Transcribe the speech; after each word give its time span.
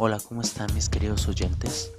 Hola, 0.00 0.20
¿cómo 0.20 0.42
están 0.42 0.72
mis 0.74 0.88
queridos 0.88 1.26
oyentes? 1.26 1.90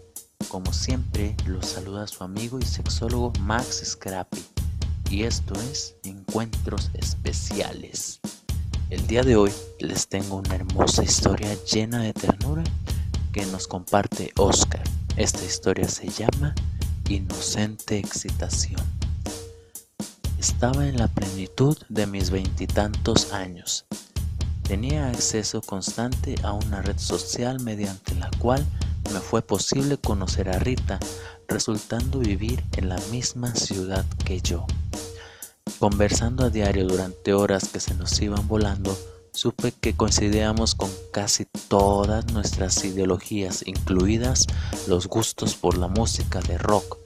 Como 0.47 0.71
siempre, 0.71 1.35
los 1.45 1.65
saluda 1.65 2.07
su 2.07 2.23
amigo 2.23 2.57
y 2.57 2.63
sexólogo 2.63 3.33
Max 3.41 3.81
Scrappy 3.83 4.41
y 5.09 5.23
esto 5.23 5.53
es 5.69 5.97
Encuentros 6.03 6.91
Especiales. 6.93 8.21
El 8.89 9.05
día 9.05 9.23
de 9.23 9.35
hoy 9.35 9.51
les 9.79 10.07
tengo 10.07 10.37
una 10.37 10.55
hermosa 10.55 11.03
historia 11.03 11.53
llena 11.65 12.01
de 12.01 12.13
ternura 12.13 12.63
que 13.33 13.45
nos 13.47 13.67
comparte 13.67 14.31
Oscar. 14.37 14.83
Esta 15.17 15.43
historia 15.43 15.89
se 15.89 16.07
llama 16.07 16.55
Inocente 17.09 17.99
Excitación. 17.99 18.81
Estaba 20.39 20.87
en 20.87 20.95
la 20.95 21.09
plenitud 21.09 21.77
de 21.89 22.07
mis 22.07 22.29
veintitantos 22.29 23.33
años. 23.33 23.85
Tenía 24.69 25.09
acceso 25.09 25.61
constante 25.61 26.35
a 26.43 26.53
una 26.53 26.83
red 26.83 26.99
social 26.99 27.59
mediante 27.59 28.13
la 28.13 28.29
cual 28.37 28.63
me 29.11 29.19
fue 29.19 29.41
posible 29.41 29.97
conocer 29.97 30.47
a 30.47 30.59
Rita, 30.59 30.99
resultando 31.47 32.19
vivir 32.19 32.63
en 32.73 32.87
la 32.87 32.99
misma 33.11 33.55
ciudad 33.55 34.05
que 34.23 34.41
yo. 34.41 34.67
Conversando 35.79 36.45
a 36.45 36.51
diario 36.51 36.87
durante 36.87 37.33
horas 37.33 37.69
que 37.69 37.79
se 37.79 37.95
nos 37.95 38.21
iban 38.21 38.47
volando, 38.47 38.95
supe 39.31 39.71
que 39.71 39.95
coincidíamos 39.95 40.75
con 40.75 40.91
casi 41.11 41.45
todas 41.67 42.31
nuestras 42.31 42.85
ideologías, 42.85 43.63
incluidas 43.65 44.45
los 44.85 45.07
gustos 45.07 45.55
por 45.55 45.79
la 45.79 45.87
música 45.87 46.41
de 46.41 46.59
rock, 46.59 46.99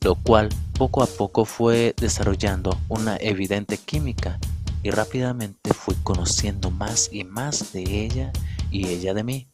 lo 0.00 0.14
cual 0.14 0.48
poco 0.78 1.02
a 1.02 1.06
poco 1.06 1.44
fue 1.44 1.94
desarrollando 1.98 2.80
una 2.88 3.18
evidente 3.20 3.76
química 3.76 4.38
y 4.84 4.90
rápidamente 4.90 5.72
fui 5.72 5.96
conociendo 6.04 6.70
más 6.70 7.08
y 7.10 7.24
más 7.24 7.72
de 7.72 7.82
ella 7.82 8.32
y 8.70 8.86
ella 8.86 9.14
de 9.14 9.24
mí, 9.24 9.48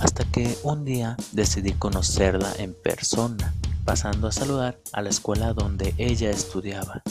hasta 0.00 0.24
que 0.24 0.58
un 0.64 0.84
día 0.84 1.16
decidí 1.32 1.72
conocerla 1.72 2.52
en 2.58 2.74
persona, 2.74 3.54
pasando 3.84 4.26
a 4.26 4.32
saludar 4.32 4.78
a 4.92 5.02
la 5.02 5.08
escuela 5.08 5.54
donde 5.54 5.94
ella 5.98 6.30
estudiaba. 6.30 7.02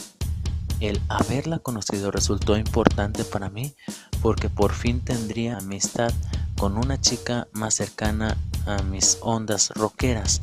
El 0.80 1.00
haberla 1.08 1.58
conocido 1.58 2.10
resultó 2.10 2.56
importante 2.56 3.24
para 3.24 3.48
mí 3.48 3.74
porque 4.20 4.50
por 4.50 4.72
fin 4.72 5.00
tendría 5.00 5.56
amistad 5.56 6.12
con 6.58 6.76
una 6.76 7.00
chica 7.00 7.48
más 7.52 7.74
cercana 7.74 8.36
a 8.66 8.82
mis 8.82 9.16
ondas 9.22 9.70
rockeras, 9.70 10.42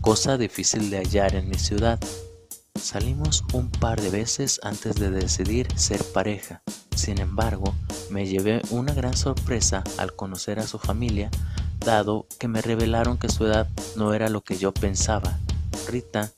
cosa 0.00 0.38
difícil 0.38 0.88
de 0.88 0.98
hallar 0.98 1.34
en 1.34 1.50
mi 1.50 1.58
ciudad. 1.58 1.98
Salimos 2.80 3.44
un 3.52 3.70
par 3.70 4.00
de 4.00 4.10
veces 4.10 4.60
antes 4.62 4.94
de 4.96 5.10
decidir 5.10 5.68
ser 5.76 6.02
pareja. 6.04 6.62
Sin 6.94 7.20
embargo, 7.20 7.74
me 8.10 8.26
llevé 8.26 8.62
una 8.70 8.94
gran 8.94 9.16
sorpresa 9.16 9.82
al 9.98 10.14
conocer 10.14 10.58
a 10.58 10.66
su 10.66 10.78
familia, 10.78 11.30
dado 11.80 12.26
que 12.38 12.48
me 12.48 12.62
revelaron 12.62 13.18
que 13.18 13.28
su 13.28 13.46
edad 13.46 13.68
no 13.96 14.14
era 14.14 14.28
lo 14.28 14.42
que 14.42 14.56
yo 14.56 14.72
pensaba. 14.72 15.38
Rita 15.86 16.30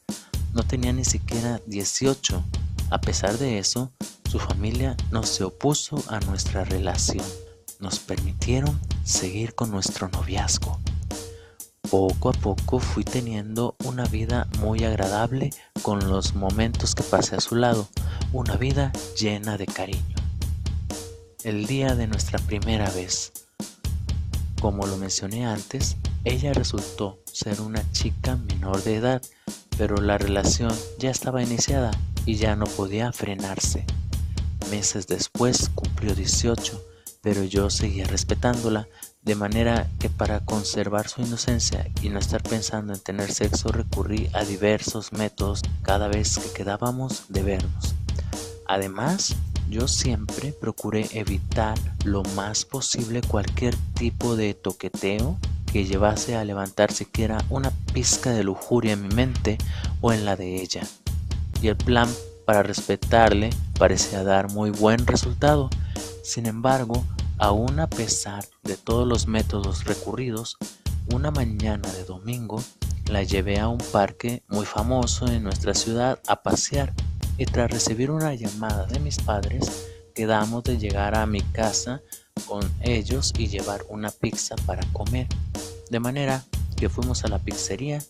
no 0.53 0.63
tenía 0.63 0.93
ni 0.93 1.05
siquiera 1.05 1.61
18. 1.67 2.43
A 2.91 3.01
pesar 3.01 3.39
de 3.39 3.59
eso, 3.59 3.93
su 4.29 4.39
familia 4.39 4.97
no 5.11 5.23
se 5.23 5.45
opuso 5.45 6.03
a 6.09 6.21
nuestra 6.21 6.65
relación. 6.65 7.25
Nos 7.79 7.99
permitieron 7.99 8.79
seguir 9.05 9.55
con 9.55 9.71
nuestro 9.71 10.09
noviazgo. 10.09 10.79
Poco 11.91 12.29
a 12.29 12.33
poco 12.33 12.79
fui 12.79 13.03
teniendo 13.03 13.75
una 13.85 14.05
vida 14.05 14.47
muy 14.61 14.85
agradable 14.85 15.51
con 15.83 16.09
los 16.09 16.35
momentos 16.35 16.95
que 16.95 17.03
pasé 17.03 17.35
a 17.35 17.41
su 17.41 17.57
lado, 17.57 17.89
una 18.33 18.57
vida 18.57 18.93
llena 19.19 19.59
de 19.59 19.67
cariño. 19.67 20.15
El 21.43 21.67
día 21.67 21.97
de 21.97 22.07
nuestra 22.07 22.39
primera 22.39 22.89
vez. 22.91 23.33
Como 24.61 24.87
lo 24.87 24.99
mencioné 24.99 25.47
antes, 25.47 25.97
ella 26.25 26.53
resultó 26.53 27.19
ser 27.25 27.61
una 27.61 27.83
chica 27.91 28.37
menor 28.37 28.85
de 28.85 28.95
edad, 28.95 29.23
pero 29.77 29.97
la 29.97 30.17
relación 30.17 30.73
ya 31.01 31.11
estaba 31.11 31.43
iniciada 31.43 31.91
y 32.25 32.37
ya 32.37 32.55
no 32.55 32.67
podía 32.67 33.11
frenarse. 33.11 33.85
Meses 34.71 35.09
después 35.09 35.69
cumplió 35.75 36.15
18, 36.15 36.81
pero 37.21 37.45
yo 37.45 37.71
seguía 37.71 38.07
respetándola 38.07 38.89
de 39.23 39.35
manera 39.35 39.89
que 39.99 40.09
para 40.09 40.41
conservar 40.41 41.09
su 41.09 41.21
inocencia 41.21 41.87
y 42.03 42.09
no 42.09 42.19
estar 42.19 42.43
pensando 42.43 42.95
en 42.95 43.01
tener 43.01 43.31
sexo 43.31 43.69
recurrí 43.71 44.31
a 44.33 44.45
diversos 44.45 45.13
métodos 45.13 45.63
cada 45.83 46.09
vez 46.09 46.39
que 46.39 46.53
quedábamos 46.53 47.25
de 47.29 47.43
vernos. 47.43 47.95
Además, 48.67 49.37
yo 49.69 49.89
siempre 49.89 50.53
procuré 50.53 51.09
evitar 51.13 51.79
lo 52.05 52.23
más 52.35 52.65
posible 52.65 53.21
cualquier 53.21 53.77
tipo 53.95 54.37
de 54.37 54.55
toqueteo 54.55 55.39
que 55.73 55.85
llevase 55.85 56.37
a 56.37 56.45
levantar 56.45 56.91
siquiera 56.93 57.45
una 57.51 57.71
pizca 57.93 58.33
de 58.33 58.43
lujuria 58.43 58.95
en 58.95 59.07
mi 59.07 59.15
mente 59.15 59.59
o 60.01 60.13
en 60.13 60.25
la 60.25 60.37
de 60.37 60.61
ella. 60.61 60.83
Y 61.63 61.69
el 61.69 61.77
plan 61.77 62.09
para 62.45 62.63
respetarle 62.63 63.51
parecía 63.79 64.25
dar 64.25 64.51
muy 64.51 64.71
buen 64.71 65.07
resultado. 65.07 65.71
Sin 66.23 66.47
embargo, 66.47 67.05
Aún 67.43 67.81
a 67.81 67.89
pesar 67.89 68.45
de 68.65 68.77
todos 68.77 69.09
los 69.09 69.27
métodos 69.27 69.85
recurridos, 69.87 70.59
una 71.11 71.31
mañana 71.31 71.91
de 71.91 72.05
domingo 72.05 72.63
la 73.07 73.23
llevé 73.23 73.59
a 73.59 73.69
un 73.69 73.79
parque 73.79 74.43
muy 74.47 74.67
famoso 74.67 75.27
en 75.27 75.45
nuestra 75.45 75.73
ciudad 75.73 76.21
a 76.27 76.43
pasear 76.43 76.93
y 77.39 77.47
tras 77.47 77.71
recibir 77.71 78.11
una 78.11 78.35
llamada 78.35 78.85
de 78.85 79.01
mis 79.01 79.17
padres 79.17 79.87
quedamos 80.15 80.65
de 80.65 80.77
llegar 80.77 81.17
a 81.17 81.25
mi 81.25 81.41
casa 81.41 82.03
con 82.47 82.71
ellos 82.83 83.33
y 83.39 83.47
llevar 83.47 83.87
una 83.89 84.11
pizza 84.11 84.55
para 84.67 84.87
comer. 84.93 85.27
De 85.89 85.99
manera 85.99 86.45
que 86.77 86.91
fuimos 86.91 87.25
a 87.25 87.29
la 87.29 87.39
pizzería, 87.39 88.05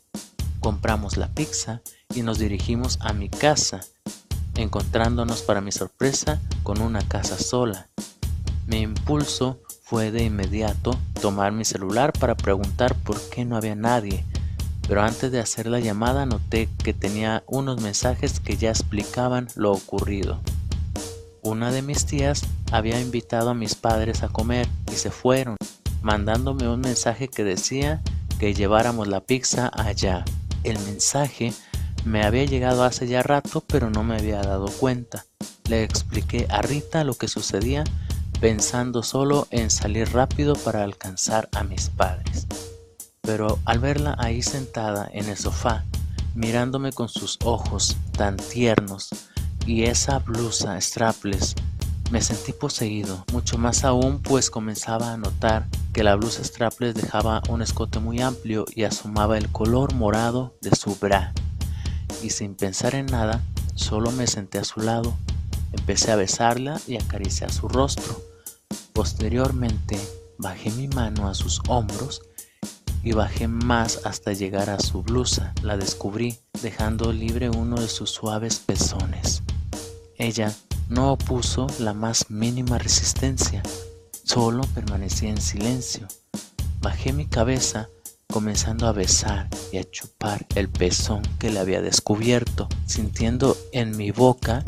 compramos 0.59 1.17
la 1.17 1.29
pizza 1.29 1.83
y 2.17 2.23
nos 2.23 2.41
dirigimos 2.41 2.99
a 3.01 3.13
mi 3.13 3.29
casa, 3.29 3.81
encontrándonos 4.55 5.43
para 5.43 5.61
mi 5.61 5.73
sorpresa 5.73 6.41
con 6.63 6.81
una 6.81 7.01
casa 7.07 7.39
sola 7.39 7.89
mi 8.71 8.83
impulso 8.83 9.59
fue 9.83 10.13
de 10.13 10.23
inmediato 10.23 10.97
tomar 11.21 11.51
mi 11.51 11.65
celular 11.65 12.13
para 12.13 12.37
preguntar 12.37 12.95
por 12.95 13.21
qué 13.31 13.45
no 13.45 13.57
había 13.57 13.75
nadie, 13.75 14.25
pero 14.87 15.03
antes 15.03 15.33
de 15.33 15.41
hacer 15.41 15.67
la 15.67 15.81
llamada 15.81 16.25
noté 16.25 16.69
que 16.85 16.95
tenía 16.95 17.43
unos 17.49 17.81
mensajes 17.81 18.39
que 18.39 18.57
ya 18.57 18.71
explicaban 18.71 19.49
lo 19.57 19.73
ocurrido. 19.73 20.41
Una 21.43 21.73
de 21.73 21.83
mis 21.83 22.07
tías 22.07 22.43
había 22.71 23.01
invitado 23.01 23.51
a 23.51 23.55
mis 23.55 23.75
padres 23.75 24.23
a 24.23 24.29
comer 24.29 24.69
y 24.93 24.95
se 24.95 25.11
fueron, 25.11 25.57
mandándome 26.01 26.69
un 26.69 26.81
mensaje 26.81 27.27
que 27.27 27.43
decía 27.43 28.03
que 28.39 28.55
lleváramos 28.55 29.09
la 29.09 29.19
pizza 29.19 29.69
allá. 29.75 30.25
El 30.63 30.79
mensaje 30.79 31.53
me 32.05 32.25
había 32.25 32.45
llegado 32.45 32.85
hace 32.85 33.07
ya 33.07 33.23
rato, 33.23 33.63
pero 33.67 33.91
no 33.91 34.03
me 34.05 34.17
había 34.17 34.41
dado 34.43 34.67
cuenta. 34.67 35.27
Le 35.69 35.83
expliqué 35.83 36.47
a 36.51 36.63
Rita 36.63 37.05
lo 37.05 37.15
que 37.15 37.29
sucedía 37.29 37.85
pensando 38.41 39.03
solo 39.03 39.47
en 39.51 39.71
salir 39.71 40.13
rápido 40.13 40.55
para 40.55 40.83
alcanzar 40.83 41.49
a 41.55 41.63
mis 41.63 41.91
padres. 41.91 42.47
Pero 43.21 43.59
al 43.67 43.79
verla 43.79 44.17
ahí 44.19 44.43
sentada 44.43 45.09
en 45.13 45.29
el 45.29 45.37
sofá, 45.37 45.85
mirándome 46.35 46.93
con 46.93 47.09
sus 47.09 47.39
ojos 47.45 47.97
tan 48.17 48.37
tiernos 48.37 49.11
y 49.67 49.85
esa 49.85 50.21
blusa 50.21 50.81
strapless, 50.81 51.55
me 52.11 52.23
sentí 52.23 52.53
poseído, 52.53 53.25
mucho 53.33 53.57
más 53.57 53.85
aún 53.85 54.21
pues 54.21 54.51
comenzaba 54.51 55.13
a 55.13 55.17
notar 55.17 55.67
que 55.93 56.03
la 56.03 56.17
blusa 56.17 56.43
strapless 56.43 56.95
dejaba 56.95 57.43
un 57.49 57.63
escote 57.63 58.01
muy 58.01 58.21
amplio 58.21 58.65
y 58.75 58.85
asomaba 58.85 59.39
el 59.39 59.51
color 59.53 59.95
morado 59.95 60.57
de 60.61 60.75
su 60.75 60.97
bra. 60.97 61.33
Y 62.23 62.31
sin 62.31 62.55
pensar 62.55 62.95
en 62.95 63.07
nada, 63.07 63.43
solo 63.75 64.11
me 64.13 64.27
senté 64.27 64.59
a 64.59 64.65
su 64.65 64.81
lado, 64.81 65.15
empecé 65.73 66.13
a 66.13 66.17
besarla 66.17 66.81
y 66.87 66.97
acariciar 66.97 67.53
su 67.53 67.69
rostro. 67.69 68.21
Posteriormente 68.93 69.99
bajé 70.39 70.71
mi 70.73 70.89
mano 70.89 71.29
a 71.29 71.35
sus 71.35 71.61
hombros 71.69 72.23
y 73.03 73.13
bajé 73.13 73.49
más 73.49 74.01
hasta 74.05 74.33
llegar 74.33 74.69
a 74.69 74.81
su 74.81 75.03
blusa. 75.03 75.55
La 75.63 75.77
descubrí 75.77 76.39
dejando 76.63 77.13
libre 77.13 77.49
uno 77.49 77.81
de 77.81 77.89
sus 77.89 78.11
suaves 78.11 78.59
pezones. 78.59 79.43
Ella 80.17 80.55
no 80.89 81.13
opuso 81.13 81.67
la 81.79 81.95
más 81.95 82.31
mínima 82.31 82.79
resistencia, 82.79 83.63
solo 84.25 84.63
permanecía 84.75 85.31
en 85.31 85.41
silencio. 85.41 86.07
Bajé 86.83 87.13
mi 87.13 87.27
cabeza 87.27 87.89
comenzando 88.31 88.87
a 88.87 88.93
besar 88.93 89.49
y 89.73 89.79
a 89.79 89.91
chupar 89.91 90.47
el 90.55 90.69
pezón 90.69 91.23
que 91.39 91.51
le 91.51 91.59
había 91.59 91.83
descubierto, 91.83 92.69
sintiendo 92.87 93.57
en 93.73 93.97
mi 93.97 94.11
boca 94.11 94.65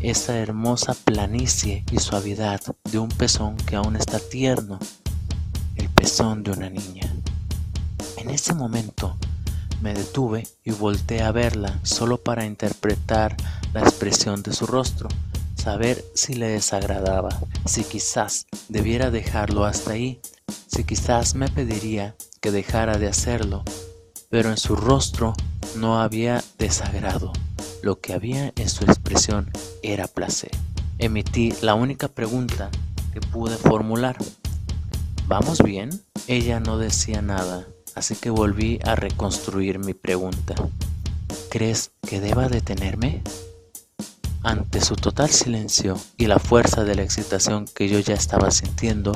esa 0.00 0.38
hermosa 0.38 0.94
planicie 0.94 1.84
y 1.90 1.98
suavidad 1.98 2.60
de 2.84 2.98
un 2.98 3.08
pezón 3.08 3.56
que 3.56 3.76
aún 3.76 3.96
está 3.96 4.18
tierno, 4.18 4.78
el 5.76 5.88
pezón 5.88 6.42
de 6.42 6.50
una 6.50 6.68
niña. 6.68 7.12
En 8.16 8.30
ese 8.30 8.54
momento 8.54 9.16
me 9.80 9.94
detuve 9.94 10.46
y 10.64 10.72
volteé 10.72 11.22
a 11.22 11.32
verla 11.32 11.78
solo 11.82 12.18
para 12.18 12.44
interpretar 12.44 13.36
la 13.72 13.80
expresión 13.80 14.42
de 14.42 14.52
su 14.52 14.66
rostro. 14.66 15.08
saber 15.54 16.04
si 16.14 16.34
le 16.34 16.46
desagradaba, 16.46 17.30
si 17.64 17.82
quizás 17.82 18.46
debiera 18.68 19.10
dejarlo 19.10 19.64
hasta 19.64 19.92
ahí, 19.92 20.20
si 20.68 20.84
quizás 20.84 21.34
me 21.34 21.48
pediría 21.48 22.14
dejara 22.50 22.98
de 22.98 23.08
hacerlo, 23.08 23.64
pero 24.30 24.50
en 24.50 24.56
su 24.56 24.76
rostro 24.76 25.34
no 25.76 26.00
había 26.00 26.42
desagrado, 26.58 27.32
lo 27.82 28.00
que 28.00 28.12
había 28.12 28.52
en 28.56 28.68
su 28.68 28.84
expresión 28.84 29.50
era 29.82 30.06
placer. 30.06 30.50
Emití 30.98 31.52
la 31.60 31.74
única 31.74 32.08
pregunta 32.08 32.70
que 33.12 33.20
pude 33.20 33.56
formular. 33.56 34.16
¿Vamos 35.28 35.62
bien? 35.62 35.90
Ella 36.26 36.60
no 36.60 36.78
decía 36.78 37.22
nada, 37.22 37.66
así 37.94 38.16
que 38.16 38.30
volví 38.30 38.78
a 38.84 38.94
reconstruir 38.94 39.78
mi 39.78 39.94
pregunta. 39.94 40.54
¿Crees 41.50 41.92
que 42.06 42.20
deba 42.20 42.48
detenerme? 42.48 43.22
Ante 44.42 44.80
su 44.80 44.96
total 44.96 45.30
silencio 45.30 45.98
y 46.16 46.26
la 46.26 46.38
fuerza 46.38 46.84
de 46.84 46.94
la 46.94 47.02
excitación 47.02 47.66
que 47.66 47.88
yo 47.88 47.98
ya 47.98 48.14
estaba 48.14 48.50
sintiendo, 48.50 49.12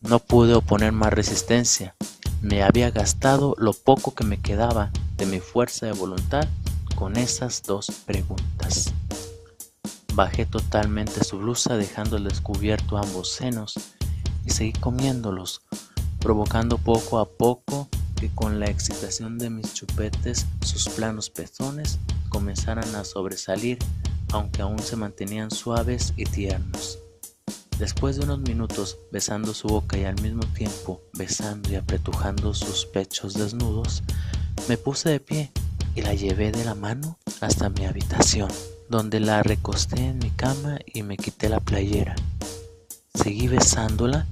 no 0.00 0.18
pude 0.18 0.54
oponer 0.54 0.92
más 0.92 1.12
resistencia. 1.12 1.94
Me 2.44 2.62
había 2.62 2.90
gastado 2.90 3.54
lo 3.56 3.72
poco 3.72 4.14
que 4.14 4.22
me 4.22 4.38
quedaba 4.38 4.90
de 5.16 5.24
mi 5.24 5.40
fuerza 5.40 5.86
de 5.86 5.92
voluntad 5.92 6.46
con 6.94 7.16
esas 7.16 7.62
dos 7.62 7.90
preguntas. 8.04 8.92
Bajé 10.12 10.44
totalmente 10.44 11.24
su 11.24 11.38
blusa 11.38 11.78
dejando 11.78 12.18
al 12.18 12.24
descubierto 12.24 12.98
ambos 12.98 13.32
senos 13.32 13.72
y 14.44 14.50
seguí 14.50 14.74
comiéndolos, 14.74 15.62
provocando 16.20 16.76
poco 16.76 17.18
a 17.18 17.26
poco 17.26 17.88
que 18.20 18.28
con 18.34 18.60
la 18.60 18.66
excitación 18.66 19.38
de 19.38 19.48
mis 19.48 19.72
chupetes 19.72 20.44
sus 20.60 20.90
planos 20.90 21.30
pezones 21.30 21.98
comenzaran 22.28 22.94
a 22.94 23.04
sobresalir, 23.04 23.78
aunque 24.32 24.60
aún 24.60 24.80
se 24.80 24.96
mantenían 24.96 25.50
suaves 25.50 26.12
y 26.18 26.24
tiernos. 26.24 26.98
Después 27.78 28.16
de 28.16 28.24
unos 28.24 28.38
minutos 28.38 28.98
besando 29.10 29.52
su 29.52 29.66
boca 29.66 29.98
y 29.98 30.04
al 30.04 30.20
mismo 30.22 30.44
tiempo 30.54 31.00
besando 31.12 31.70
y 31.70 31.74
apretujando 31.74 32.54
sus 32.54 32.86
pechos 32.86 33.34
desnudos, 33.34 34.02
me 34.68 34.76
puse 34.76 35.10
de 35.10 35.20
pie 35.20 35.50
y 35.96 36.02
la 36.02 36.14
llevé 36.14 36.52
de 36.52 36.64
la 36.64 36.74
mano 36.74 37.18
hasta 37.40 37.70
mi 37.70 37.84
habitación, 37.84 38.48
donde 38.88 39.18
la 39.18 39.42
recosté 39.42 40.06
en 40.06 40.18
mi 40.18 40.30
cama 40.30 40.78
y 40.86 41.02
me 41.02 41.16
quité 41.16 41.48
la 41.48 41.60
playera. 41.60 42.14
Seguí 43.14 43.48
besándola, 43.48 44.26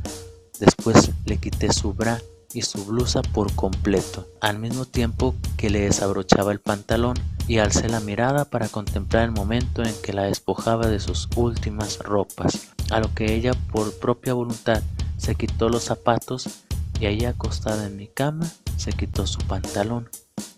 después 0.60 1.10
le 1.24 1.38
quité 1.38 1.72
su 1.72 1.92
bra 1.92 2.20
y 2.54 2.62
su 2.62 2.84
blusa 2.84 3.22
por 3.22 3.52
completo, 3.54 4.28
al 4.40 4.58
mismo 4.58 4.84
tiempo 4.84 5.34
que 5.56 5.70
le 5.70 5.80
desabrochaba 5.80 6.52
el 6.52 6.60
pantalón 6.60 7.16
y 7.48 7.58
alcé 7.58 7.88
la 7.88 8.00
mirada 8.00 8.44
para 8.44 8.68
contemplar 8.68 9.24
el 9.24 9.32
momento 9.32 9.82
en 9.82 9.94
que 10.02 10.12
la 10.12 10.24
despojaba 10.24 10.86
de 10.86 11.00
sus 11.00 11.28
últimas 11.34 11.98
ropas, 11.98 12.68
a 12.92 13.00
lo 13.00 13.12
que 13.14 13.34
ella 13.34 13.52
por 13.72 13.98
propia 13.98 14.34
voluntad 14.34 14.82
se 15.16 15.34
quitó 15.34 15.68
los 15.68 15.84
zapatos 15.84 16.48
y 17.00 17.06
ahí 17.06 17.24
acostada 17.24 17.86
en 17.86 17.96
mi 17.96 18.06
cama 18.06 18.46
se 18.76 18.92
quitó 18.92 19.26
su 19.26 19.38
pantalón, 19.40 20.10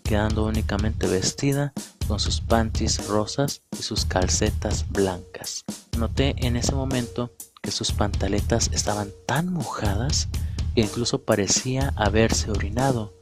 quedando 0.03 0.45
únicamente 0.45 1.07
vestida 1.07 1.73
con 2.07 2.19
sus 2.19 2.41
panties 2.41 3.07
rosas 3.07 3.61
y 3.79 3.83
sus 3.83 4.05
calcetas 4.05 4.85
blancas. 4.89 5.63
Noté 5.97 6.35
en 6.45 6.55
ese 6.57 6.75
momento 6.75 7.31
que 7.61 7.71
sus 7.71 7.91
pantaletas 7.91 8.69
estaban 8.73 9.09
tan 9.25 9.51
mojadas 9.51 10.27
que 10.75 10.81
incluso 10.81 11.21
parecía 11.21 11.93
haberse 11.95 12.51
orinado, 12.51 13.13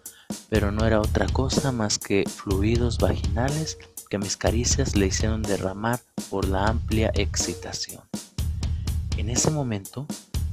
pero 0.49 0.71
no 0.71 0.85
era 0.85 0.99
otra 0.99 1.27
cosa 1.27 1.71
más 1.71 1.99
que 1.99 2.23
fluidos 2.27 2.97
vaginales 2.97 3.77
que 4.09 4.17
mis 4.17 4.37
caricias 4.37 4.95
le 4.95 5.07
hicieron 5.07 5.43
derramar 5.43 5.99
por 6.29 6.47
la 6.47 6.65
amplia 6.65 7.11
excitación. 7.13 8.01
En 9.17 9.29
ese 9.29 9.51
momento, 9.51 10.07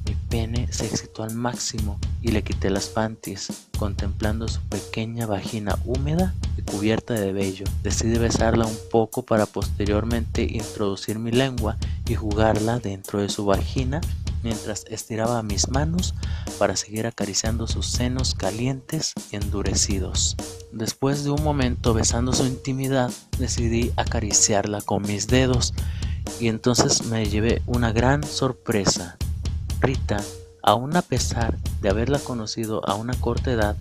mi 0.05 0.15
pene 0.29 0.71
se 0.71 0.85
excitó 0.85 1.23
al 1.23 1.33
máximo 1.33 1.99
y 2.21 2.29
le 2.31 2.43
quité 2.43 2.69
las 2.69 2.87
panties, 2.87 3.67
contemplando 3.77 4.47
su 4.47 4.61
pequeña 4.61 5.25
vagina 5.25 5.77
húmeda 5.85 6.33
y 6.57 6.61
cubierta 6.61 7.15
de 7.15 7.33
vello. 7.33 7.65
Decidí 7.83 8.17
besarla 8.17 8.65
un 8.65 8.77
poco 8.91 9.23
para 9.23 9.45
posteriormente 9.45 10.43
introducir 10.43 11.17
mi 11.17 11.31
lengua 11.31 11.77
y 12.07 12.15
jugarla 12.15 12.79
dentro 12.79 13.19
de 13.21 13.29
su 13.29 13.45
vagina 13.45 14.01
mientras 14.43 14.85
estiraba 14.89 15.43
mis 15.43 15.69
manos 15.69 16.13
para 16.57 16.75
seguir 16.75 17.07
acariciando 17.07 17.67
sus 17.67 17.87
senos 17.87 18.35
calientes 18.35 19.13
y 19.31 19.35
endurecidos. 19.35 20.35
Después 20.71 21.23
de 21.23 21.31
un 21.31 21.43
momento 21.43 21.93
besando 21.93 22.33
su 22.33 22.45
intimidad, 22.45 23.11
decidí 23.37 23.91
acariciarla 23.97 24.81
con 24.81 25.03
mis 25.03 25.27
dedos 25.27 25.73
y 26.39 26.47
entonces 26.47 27.05
me 27.05 27.25
llevé 27.25 27.61
una 27.65 27.91
gran 27.91 28.23
sorpresa. 28.23 29.17
Rita, 29.79 30.17
aun 30.63 30.95
a 30.95 31.01
pesar 31.01 31.57
de 31.81 31.89
haberla 31.89 32.19
conocido 32.19 32.87
a 32.87 32.95
una 32.95 33.13
corta 33.15 33.51
edad, 33.51 33.75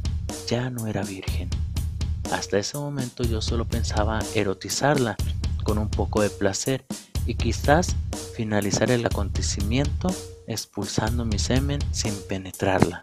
ya 0.49 0.71
no 0.71 0.87
era 0.87 1.03
virgen. 1.03 1.49
Hasta 2.33 2.59
ese 2.59 2.79
momento 2.79 3.23
yo 3.25 3.41
solo 3.43 3.65
pensaba 3.65 4.21
erotizarla 4.35 5.17
con 5.65 5.79
un 5.79 5.89
poco 5.89 6.23
de 6.23 6.31
placer 6.31 6.85
y 7.27 7.35
quizás 7.35 7.95
finalizar 8.35 8.91
el 8.91 9.05
acontecimiento 9.05 10.09
expulsando 10.47 11.25
mi 11.25 11.39
semen 11.39 11.81
sin 11.93 12.15
penetrarla, 12.29 13.01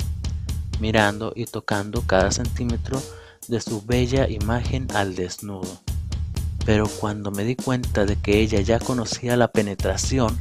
mirando 0.79 1.33
y 1.35 1.45
tocando 1.45 2.01
cada 2.01 2.31
centímetro 2.31 3.01
de 3.47 3.61
su 3.61 3.81
bella 3.81 4.27
imagen 4.29 4.87
al 4.93 5.15
desnudo. 5.15 5.79
Pero 6.67 6.85
cuando 6.99 7.31
me 7.31 7.45
di 7.45 7.55
cuenta 7.55 8.03
de 8.03 8.17
que 8.17 8.41
ella 8.41 8.59
ya 8.59 8.77
conocía 8.77 9.37
la 9.37 9.47
penetración, 9.53 10.37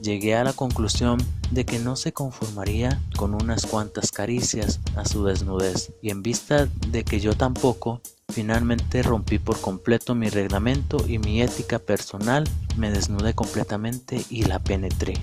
llegué 0.00 0.34
a 0.34 0.42
la 0.42 0.52
conclusión 0.52 1.24
de 1.52 1.64
que 1.64 1.78
no 1.78 1.94
se 1.94 2.12
conformaría 2.12 3.00
con 3.16 3.32
unas 3.32 3.64
cuantas 3.66 4.10
caricias 4.10 4.80
a 4.96 5.04
su 5.04 5.24
desnudez, 5.24 5.92
y 6.02 6.10
en 6.10 6.24
vista 6.24 6.68
de 6.88 7.04
que 7.04 7.20
yo 7.20 7.36
tampoco, 7.36 8.00
finalmente 8.28 9.04
rompí 9.04 9.38
por 9.38 9.60
completo 9.60 10.16
mi 10.16 10.30
reglamento 10.30 10.96
y 11.06 11.18
mi 11.18 11.40
ética 11.40 11.78
personal, 11.78 12.42
me 12.76 12.90
desnudé 12.90 13.34
completamente 13.34 14.20
y 14.30 14.42
la 14.42 14.58
penetré. 14.58 15.14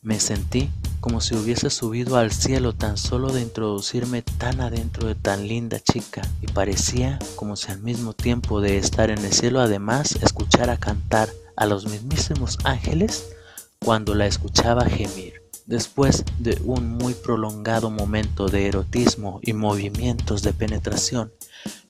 Me 0.00 0.20
sentí 0.20 0.70
como 1.00 1.20
si 1.20 1.34
hubiese 1.34 1.70
subido 1.70 2.16
al 2.16 2.30
cielo 2.30 2.74
tan 2.74 2.96
solo 2.96 3.32
de 3.32 3.40
introducirme 3.40 4.22
tan 4.22 4.60
adentro 4.60 5.08
de 5.08 5.14
tan 5.14 5.48
linda 5.48 5.80
chica 5.80 6.22
y 6.42 6.46
parecía 6.46 7.18
como 7.36 7.56
si 7.56 7.72
al 7.72 7.80
mismo 7.80 8.12
tiempo 8.12 8.60
de 8.60 8.76
estar 8.76 9.10
en 9.10 9.24
el 9.24 9.32
cielo 9.32 9.60
además 9.60 10.16
escuchara 10.22 10.76
cantar 10.76 11.30
a 11.56 11.66
los 11.66 11.86
mismísimos 11.86 12.58
ángeles 12.64 13.30
cuando 13.78 14.14
la 14.14 14.26
escuchaba 14.26 14.84
gemir. 14.84 15.42
Después 15.66 16.24
de 16.38 16.60
un 16.64 16.98
muy 16.98 17.14
prolongado 17.14 17.90
momento 17.90 18.48
de 18.48 18.66
erotismo 18.66 19.40
y 19.42 19.52
movimientos 19.52 20.42
de 20.42 20.52
penetración, 20.52 21.32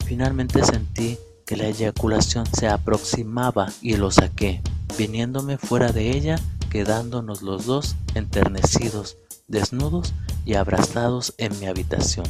finalmente 0.05 0.65
sentí 0.65 1.19
que 1.47 1.57
la 1.57 1.67
eyaculación 1.67 2.47
se 2.47 2.69
aproximaba 2.69 3.73
y 3.81 3.97
lo 3.97 4.11
saqué, 4.11 4.61
viniéndome 4.99 5.57
fuera 5.57 5.93
de 5.93 6.11
ella 6.11 6.39
quedándonos 6.71 7.43
los 7.43 7.67
dos 7.67 7.97
enternecidos, 8.15 9.19
desnudos 9.49 10.15
y 10.47 10.55
abrazados 10.55 11.35
en 11.37 11.59
mi 11.61 11.67
habitación. 11.67 12.27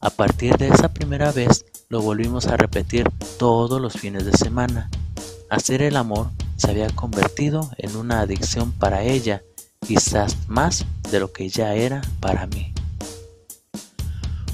A 0.00 0.10
partir 0.10 0.56
de 0.56 0.68
esa 0.68 0.94
primera 0.94 1.32
vez 1.32 1.66
lo 1.88 2.00
volvimos 2.00 2.46
a 2.46 2.56
repetir 2.56 3.10
todos 3.38 3.80
los 3.80 3.94
fines 3.94 4.24
de 4.24 4.32
semana. 4.32 4.88
Hacer 5.50 5.82
el 5.82 5.96
amor 5.96 6.30
se 6.56 6.70
había 6.70 6.88
convertido 6.90 7.70
en 7.76 7.96
una 7.96 8.20
adicción 8.20 8.72
para 8.72 9.02
ella, 9.02 9.42
quizás 9.86 10.36
más 10.48 10.84
de 11.10 11.20
lo 11.20 11.32
que 11.32 11.48
ya 11.48 11.74
era 11.74 12.02
para 12.20 12.46
mí. 12.46 12.72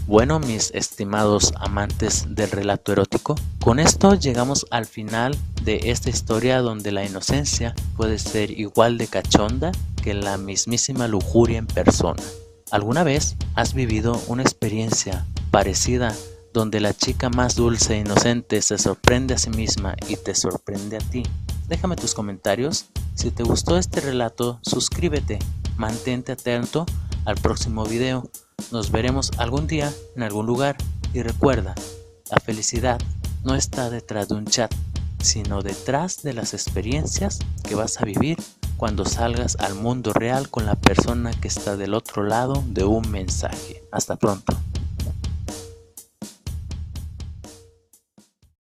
Bueno, 0.06 0.40
mis 0.40 0.72
estimados 0.72 1.54
amantes 1.56 2.26
del 2.28 2.50
relato 2.50 2.90
erótico, 2.90 3.36
con 3.60 3.78
esto 3.78 4.14
llegamos 4.14 4.66
al 4.70 4.84
final 4.84 5.36
de 5.62 5.90
esta 5.90 6.10
historia 6.10 6.60
donde 6.60 6.90
la 6.90 7.04
inocencia 7.04 7.72
puede 7.96 8.18
ser 8.18 8.50
igual 8.50 8.98
de 8.98 9.06
cachonda 9.06 9.70
que 10.02 10.12
la 10.12 10.38
mismísima 10.38 11.06
lujuria 11.06 11.58
en 11.58 11.68
persona. 11.68 12.22
¿Alguna 12.72 13.04
vez 13.04 13.36
has 13.54 13.74
vivido 13.74 14.20
una 14.26 14.42
experiencia 14.42 15.24
parecida 15.52 16.12
donde 16.52 16.80
la 16.80 16.94
chica 16.94 17.30
más 17.30 17.54
dulce 17.54 17.94
e 17.94 18.00
inocente 18.00 18.60
se 18.60 18.78
sorprende 18.78 19.34
a 19.34 19.38
sí 19.38 19.50
misma 19.50 19.94
y 20.08 20.16
te 20.16 20.34
sorprende 20.34 20.96
a 20.96 21.00
ti? 21.00 21.22
Déjame 21.68 21.94
tus 21.94 22.12
comentarios. 22.12 22.86
Si 23.14 23.30
te 23.30 23.44
gustó 23.44 23.78
este 23.78 24.00
relato, 24.00 24.58
suscríbete, 24.62 25.38
mantente 25.76 26.32
atento 26.32 26.86
al 27.24 27.36
próximo 27.36 27.84
video 27.84 28.28
nos 28.70 28.90
veremos 28.90 29.30
algún 29.38 29.66
día 29.66 29.92
en 30.16 30.22
algún 30.22 30.46
lugar 30.46 30.76
y 31.12 31.22
recuerda, 31.22 31.74
la 32.30 32.38
felicidad 32.38 32.98
no 33.44 33.54
está 33.54 33.90
detrás 33.90 34.28
de 34.28 34.36
un 34.36 34.46
chat, 34.46 34.72
sino 35.20 35.62
detrás 35.62 36.22
de 36.22 36.32
las 36.32 36.54
experiencias 36.54 37.38
que 37.64 37.74
vas 37.74 38.00
a 38.00 38.04
vivir 38.04 38.38
cuando 38.76 39.04
salgas 39.04 39.56
al 39.56 39.74
mundo 39.74 40.12
real 40.12 40.48
con 40.48 40.66
la 40.66 40.76
persona 40.76 41.30
que 41.32 41.48
está 41.48 41.76
del 41.76 41.94
otro 41.94 42.24
lado 42.24 42.62
de 42.66 42.84
un 42.84 43.10
mensaje. 43.10 43.82
Hasta 43.92 44.16
pronto. 44.16 44.56